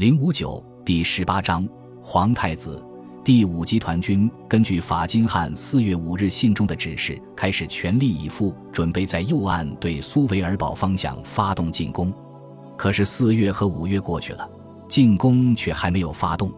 [0.00, 1.68] 零五九第十八章
[2.02, 2.82] 皇太子
[3.22, 12.10] 第五集团军根据法金汉四月五日信中的指示，开始全力以赴，准备在右岸对苏维尔堡方向发动进攻。
[12.78, 14.50] 可是四月和五月过去了，
[14.88, 16.50] 进攻却还没有发动。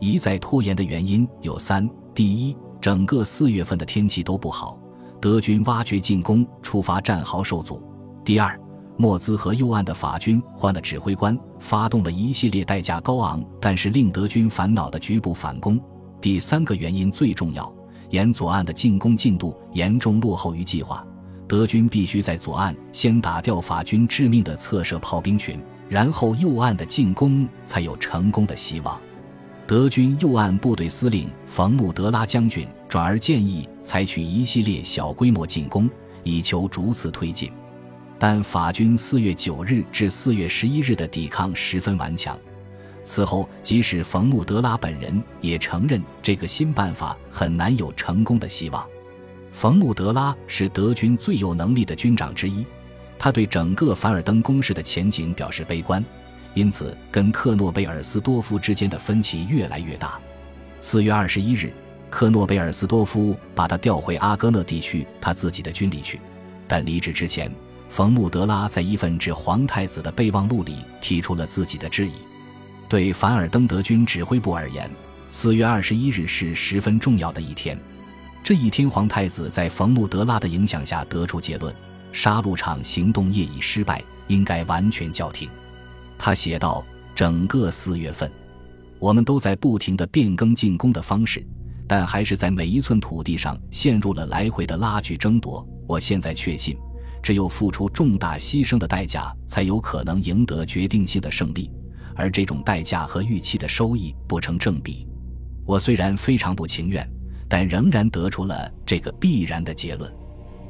[0.00, 4.76] 一再拖延的原因有三：第一，整个四月份的天气都不好，
[5.20, 7.76] 德军挖掘进攻、出发战壕受阻；
[8.24, 8.60] 第二，
[8.98, 15.80] 莫兹河右岸的法军换了指挥官，发动了一系列代价高昂但是令德军烦恼的局部反攻。
[16.20, 17.74] 第三个原因最重要，
[18.10, 21.04] 沿左岸的进攻进度严重落后于计划，
[21.48, 29.00] 德军必须在左岸先打掉法军致命的侧射炮兵群，然后右岸的进攻才有成功的希望。
[29.66, 35.88] 德军右岸部队司令冯穆德拉将军转而建议采取一系列小规模进攻，
[36.22, 37.50] 以求逐次推进。
[38.24, 42.38] 但法军四月九日至四月十一日的抵抗十分顽强。
[43.02, 48.86] 此后，即使冯穆德拉本人也承认这个新办法很难有成功的希望。
[49.50, 52.64] 冯穆德拉是德军最有能力的军长之一，
[53.18, 56.04] 他对整个凡尔登攻势的前景表示悲观，
[56.54, 60.20] 因此跟克诺贝尔斯多夫之间的分歧越来越大。
[60.80, 61.72] 四月二十一日，
[62.08, 66.20] 克诺贝尔斯多夫把他调回阿戈讷地区他自己的军里去，
[66.68, 67.52] 但离职之前。
[67.92, 72.12] 冯穆德拉在一份致皇太子的备忘录里提出了自己的质疑。
[72.88, 74.90] 对凡尔登德军指挥部而言，
[75.30, 77.78] 四月二十一日是十分重要的一天。
[78.42, 81.74] 这一天，皇太子在冯穆德拉的影响下得出结论：
[82.14, 85.46] 杀戮场行动业已失败，应该完全叫停。
[86.16, 86.82] 他写道
[87.14, 88.32] ：“整个四月份，
[88.98, 91.46] 我们都在不停地变更进攻的方式，
[91.86, 95.62] 但还是在每一寸土地上陷入了来回的拉锯争夺。
[95.86, 96.74] 我现在确信。”
[97.22, 101.70] 只有付出重大牺牲的代价，才有可能赢得决定性的胜利，
[102.16, 105.06] 而这种代价和预期的收益不成正比。
[105.64, 107.08] 我虽然非常不情愿，
[107.48, 110.12] 但仍然得出了这个必然的结论。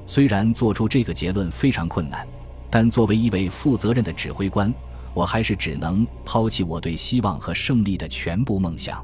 [0.06, 2.26] 虽然做出这个结论非常困难，
[2.70, 4.72] 但作为一位负责任的指挥官，
[5.14, 9.02] 我还是只能抛弃我对希望和胜利的全部梦想。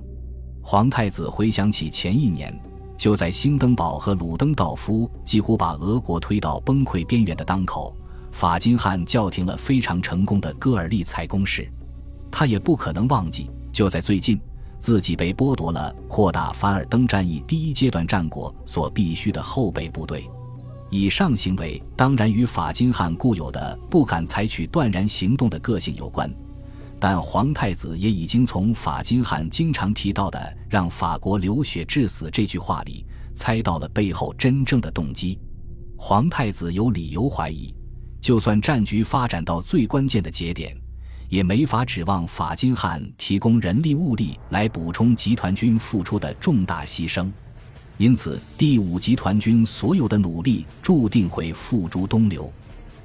[0.60, 2.54] 皇太子回想起前一年。
[2.98, 7.94] 就在兴登堡和鲁登道夫几乎把俄国推到崩溃边缘的当口，
[8.32, 11.70] 法金汉叫停了非常成功的戈尔利采攻势。
[12.28, 14.38] 他也不可能忘记，就在最近，
[14.80, 20.28] 自己被剥夺了扩大凡尔登战役第一阶段战果所必须的后备部队。
[20.90, 26.28] 以上行为当然与法金汉固有的不敢采取断然行动的个性有关。
[27.00, 35.38] 但皇太子也已经从法金汉经常提到的“让法国流血致死”这句话里猜到了背后真正的动机。
[35.96, 37.72] 皇太子有理由怀疑，
[38.20, 40.76] 就算战局发展到最关键的节点，
[41.28, 47.30] 也没法指望法金汉提供人力物力来补充集团军付出的重大牺牲。
[47.96, 52.52] 因此，第五集团军所有的努力注定会付诸东流。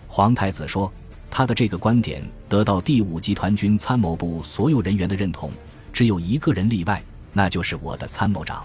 [0.08, 0.92] 皇太子说。
[1.36, 5.50] 他的这个观点得到第五集团军参谋部所有人员的认同，
[5.92, 8.64] 只有一个人例外，那就是我的参谋长。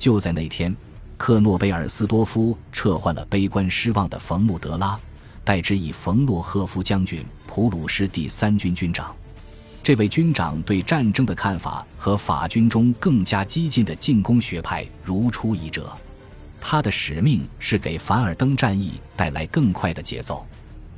[0.00, 0.74] 就在那天，
[1.16, 4.98] 克诺贝尔斯多夫撤换了悲观失望的冯穆德拉，
[5.44, 9.14] 代之以冯洛赫夫将军，普鲁士第三军军长。
[9.80, 15.96] 这位军长对战争的看法和法军中更加激进的进攻学派如出一辙。
[16.60, 20.44] 他的使命是给凡尔登战役带来更快的节奏。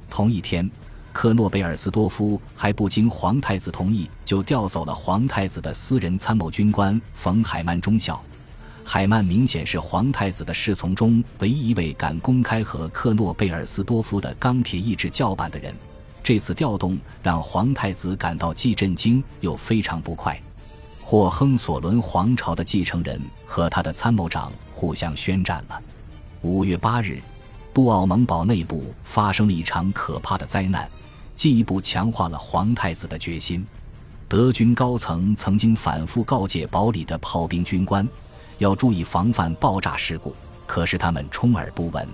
[0.09, 0.67] 同一天。
[1.15, 8.21] 克诺贝尔斯多夫还不经皇太子同意，就调走了皇太子的私人参谋军官冯海曼中校。
[8.85, 15.73] 海曼明显是皇太子的侍从中唯一一位敢公开和克诺贝尔斯多夫的钢铁意志叫板的人。
[16.23, 20.39] 这次调动让皇太子感到既震惊又非常不快。
[21.01, 25.81] 霍亨索伦皇朝的继承人和他的参谋长互相宣战了。
[26.43, 27.23] 五月八日，
[27.73, 30.91] 杜奥蒙堡内部发生了一场可怕的灾难。
[31.37, 33.67] 进一步强化了皇太子的决心。
[34.29, 38.09] 德军高层曾经反复告诫堡里的炮兵军官，
[38.59, 40.35] 要注意防范爆炸事故，
[40.67, 42.09] 可是他们充耳不闻。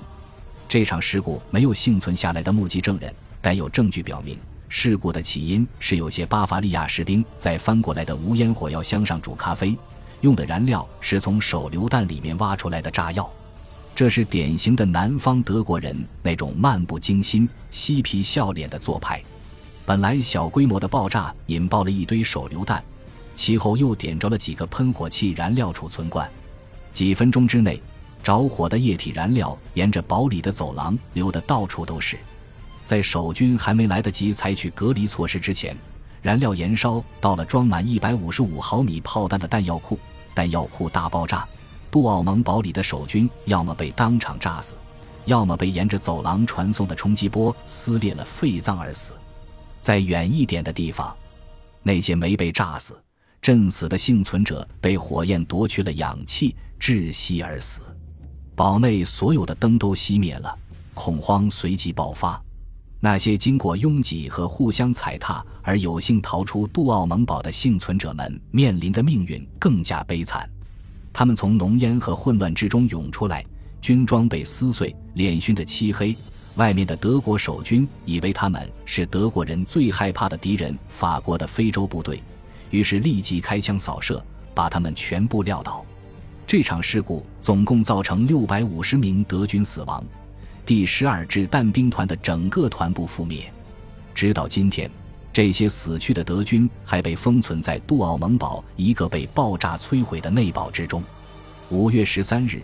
[0.69, 9.77] 这场事故没有幸存下来的目击证人，但有证据表明，事故的起因是有些巴伐利亚士兵在翻过来的无烟火药箱上煮咖啡，
[10.21, 13.31] 用的燃料是从手榴弹里面挖出来的炸药。
[14.00, 19.23] 这是典型的南方德国人那种漫不经心、嬉皮笑脸的做派。
[19.85, 22.82] 本来小规模的爆炸引爆了一堆手榴弹，
[23.35, 26.26] 其后又点着了几个喷火器燃料储存罐。
[26.94, 27.79] 几分钟之内，
[28.23, 32.17] 着火的液体燃料沿着堡里的走廊流得到处都是。
[32.87, 35.76] 在守军还没来得及采取隔离措施之前，
[36.23, 39.99] 燃料燃烧到了装满一百五十五毫米炮弹的弹药库，
[40.35, 41.47] 弹药库大爆炸，
[41.91, 44.75] 杜奥蒙堡里的守军要么被当场炸死，
[45.25, 49.13] 要么被沿着走廊传送的冲击波撕裂了肺脏而死。
[49.81, 51.15] 在远一点的地方，
[51.83, 52.97] 那些没被炸死、
[53.43, 57.81] 震死的幸存者被火焰夺去了氧气，窒息而死。
[58.55, 60.57] 堡内所有的灯都熄灭了，
[60.95, 62.41] 恐慌随即爆发。
[63.01, 70.49] 那些经过拥挤和互相踩踏而有幸逃出杜奥蒙堡的幸存者们面临的命运更加悲惨。
[71.12, 73.45] 他们从浓烟和混乱之中涌出来，
[73.81, 76.17] 军装被撕碎，脸熏得漆黑。
[76.57, 82.23] 外面的德国守军以为他们是德国人最害怕的敌人——法国的非洲部队，
[82.71, 84.23] 于是立即开枪扫射，
[84.55, 85.85] 把他们全部撂倒。
[86.47, 90.05] 这场事故总共造成六百五十名德军死亡。
[90.67, 93.51] 第十二支弹兵团的整个团部覆灭，
[94.15, 94.91] 直到今天，
[95.32, 101.03] 这些死去的德军还被封存在杜奥蒙堡一个被爆炸摧毁的内堡之中。
[101.69, 102.61] 五月十三日，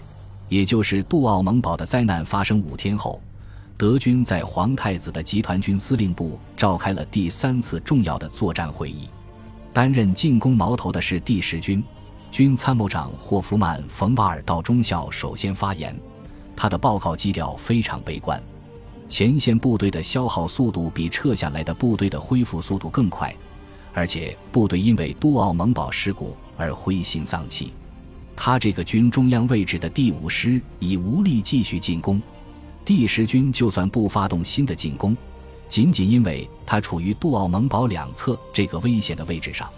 [0.48, 3.20] 也就是杜奥蒙堡的灾难发生五天后，
[3.76, 9.08] 德军在皇太子的集团军司令部召开了第三次重要的作战会议。
[9.72, 11.84] 担任进攻矛头的是第十军
[12.32, 15.96] 军参谋长霍夫曼·冯瓦尔道中校首先发言。
[16.56, 18.42] 他的报告基调非常悲观，
[19.08, 23.34] 前线部队的消耗速度比撤下来的部队的恢复速度更快，
[23.92, 27.72] 而且部队因为杜奥蒙堡事故而灰心丧气。
[28.34, 32.20] 他这个军中央位置的第五师已无力继续进攻，
[32.84, 35.16] 第十军就算不发动新的进攻，
[35.68, 39.70] 仅仅因为他处于杜奥蒙堡两侧这个危险的位置上，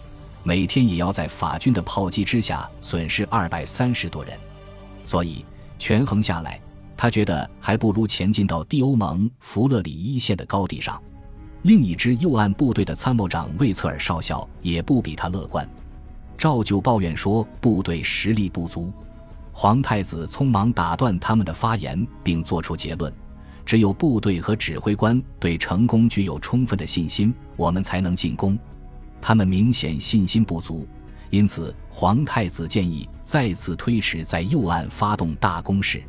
[0.43, 4.37] 每天也要在法军的炮击之下损失二百三十多人，
[5.07, 5.45] 所以
[5.79, 6.61] 权衡下来。
[7.01, 11.01] 他觉得还不如前进到蒂欧蒙弗勒里一线的高地上。
[11.63, 15.69] 另一支右岸部队的参谋长魏策尔少校也不比他乐观，
[16.37, 18.93] 照旧抱怨说部队实力不足。
[19.53, 23.13] 皇太子匆忙打断他们的发言，并作出结论：
[23.65, 28.59] 只有部队和指挥官对成功具有充分的信心，我们才能进攻。
[29.21, 30.85] 他们明显信心不足，
[31.31, 36.03] 因此皇太子建议再次推迟在右岸发动大攻势。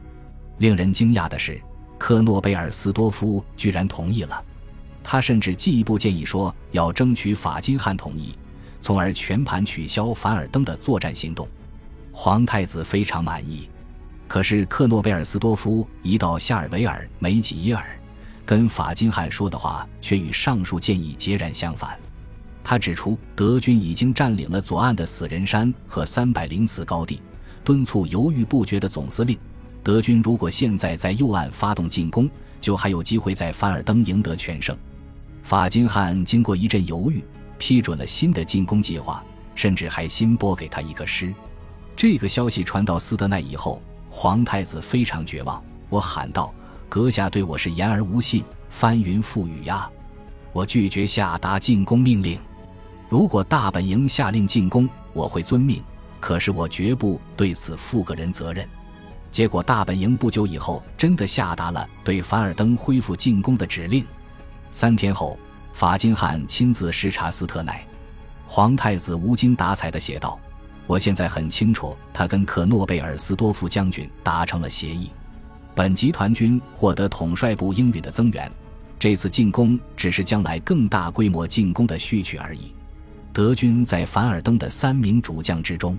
[0.59, 1.59] 令人惊讶的是，
[1.97, 4.43] 科诺贝尔斯多夫居然同意了。
[5.03, 8.35] 他甚至进一步建议说，要争取法金汉同意，
[8.79, 11.47] 从而全盘取消凡尔登的作战行动。
[12.11, 13.69] 皇太子非常满意。
[14.27, 17.99] 可是，克诺贝尔斯多夫一到夏尔维尔梅吉耶尔，
[18.45, 21.97] 跟法金汉说的话却与上述建议截然相反。
[22.63, 27.21] 他指出，德军已经占领了左岸的死人山和三百零四高地，
[27.63, 29.39] 敦促犹豫不决的总司令。
[29.89, 32.29] 德军如果现在在右岸发动进攻，
[32.61, 34.77] 就还有机会在凡尔登赢得全胜。
[35.41, 37.23] 法金汉经过一阵犹豫，
[37.57, 39.23] 批准了新的进攻计划，
[39.55, 41.33] 甚至还新拨给他一个师。
[41.95, 43.81] 这个消息传到斯德奈以后，
[44.11, 45.59] 皇太子非常绝望。
[45.89, 46.53] 我喊道
[46.87, 49.89] ：“阁下对我是言而无信，翻云覆雨呀！
[50.53, 52.37] 我拒绝下达进攻命令。
[53.09, 55.81] 如果大本营下令进攻，我会遵命，
[56.19, 58.69] 可是我绝不对此负个人责任。”
[59.31, 64.05] 结果，大本营不久以后真的下达了对凡尔登恢复进攻的指令。
[64.71, 65.37] 三天后，
[65.71, 67.85] 法金汉亲自视察斯特奈。
[68.45, 70.39] 皇太子无精打采地写道
[70.87, 75.11] ：“我现在很清楚，他跟克诺贝尔斯多夫将军达成了协议。
[75.75, 78.51] 本集团军获得统帅部应允的增援，
[78.97, 82.73] 这次进攻只是将来更大规模进攻的序曲而已。
[83.31, 85.95] 德军在凡尔登的三名主将之中。”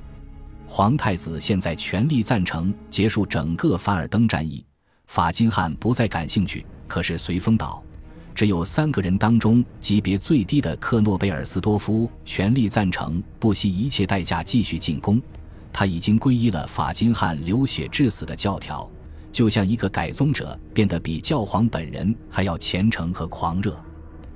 [0.73, 4.65] 皇太子现在全力赞成结束整个凡尔登战役，
[5.09, 6.65] 法金汉不再感兴趣。
[6.87, 7.83] 可是随风岛
[8.37, 15.21] 只有三个人当中级别最低的克诺贝尔斯多夫全力赞成，不惜一切代价继续进攻。
[15.73, 18.89] 他已经皈依了法金汉流血致死的教条，
[19.33, 23.77] 就像一个改宗者，变得比教皇本人还要虔诚和狂热。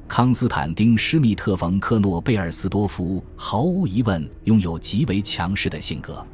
[0.07, 6.25] 康斯坦丁·施密特·冯·克诺贝尔斯多夫毫无疑问拥有极为强势的性格。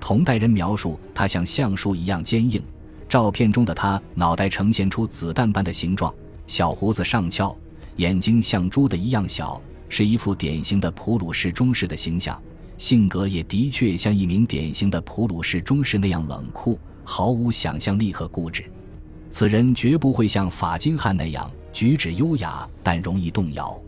[0.00, 2.62] 同代人描述他像橡树一样坚硬。
[3.08, 6.14] 照片中的他脑袋呈现出子弹般的形状，
[6.46, 7.54] 小胡子上翘，
[7.96, 12.40] 眼睛像猪的一样小，是一副典型的普鲁士中士的形象。
[12.76, 18.64] 性格也的确像一名典型的普鲁士中士那样冷酷，毫无想象力和固执。
[19.30, 21.50] 此人绝不会像法金汉那样。
[21.72, 23.80] 举止优雅，但容易动摇。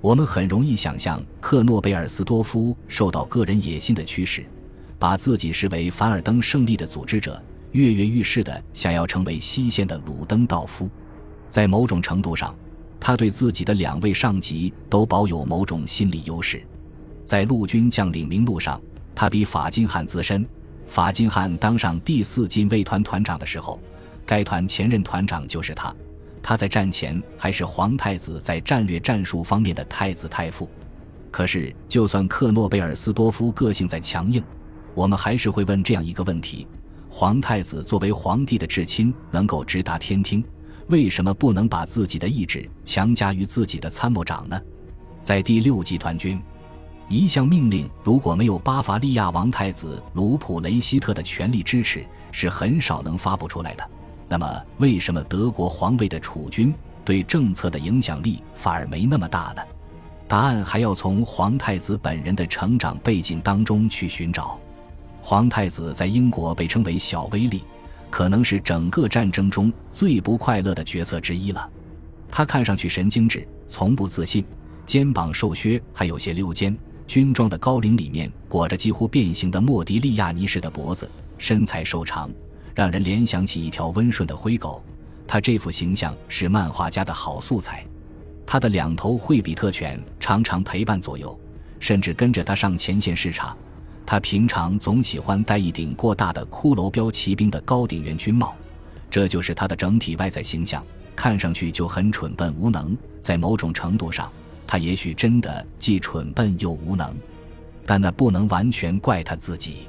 [0.00, 4.44] 我们很容易想象克诺贝尔斯多夫受到个人野心的驱使，
[4.98, 7.42] 把自己视为凡尔登胜利的组织者，
[7.72, 10.88] 跃跃欲试的想要成为西线的鲁登道夫。
[11.48, 12.54] 在某种程度上，
[13.00, 16.62] 他对自己的两位上级都保有某种心理优势。
[17.24, 18.80] 在陆军将领名录上，
[19.14, 20.46] 他比法金汉资深。
[20.86, 23.80] 法金汉当上第四近卫团团长的时候，
[24.24, 25.92] 该团前任团长就是他。
[26.48, 30.70] 他在战前还是皇太子在战略战术方面的太子太傅。
[31.28, 34.40] 可是，就算克诺贝尔斯多夫个性再强硬，
[34.94, 36.64] 我们还是会问这样一个问题：
[37.08, 40.44] 皇太子作为皇帝的至亲，能够直达天听，
[40.86, 44.56] 为什么不能把自己的意志强加于自己的参谋长呢？
[45.24, 46.40] 在第六集团军，
[47.08, 53.90] 一项命令如果没有巴伐利亚王太子卢普雷希特的全力支持，是很少能发布出来的。
[54.28, 59.62] 那么，为什么德国皇位的储君对政策的影响力反而没那么大呢？
[60.28, 64.58] 答案还要从皇太子本人的成长背景当中去寻找。
[65.22, 67.62] 皇太子在英国被称为小威力，
[68.10, 71.70] 可能是整个战争中最不快乐的角色之一了。
[72.28, 74.44] 他看上去神经质，从不自信，
[74.84, 76.76] 肩膀瘦削，还有些溜肩。
[77.06, 82.28] 军装的高领里面裹着几乎变形的莫迪利亚尼式的脖子，身材瘦长。
[82.76, 84.84] 让人联想起一条温顺的灰狗，
[85.26, 87.82] 他这副形象是漫画家的好素材。
[88.44, 91.36] 他的两头惠比特犬常常陪伴左右，
[91.80, 93.56] 甚至跟着他上前线视察。
[94.04, 98.54] 他平常总喜欢戴一顶过大的骷髅标骑兵的高顶圆军帽，
[99.10, 100.84] 这就是他的整体外在形象，
[101.16, 102.94] 看上去就很蠢笨无能。
[103.22, 104.30] 在某种程度上，
[104.66, 107.16] 他也许真的既蠢笨又无能，
[107.86, 109.88] 但那不能完全怪他自己。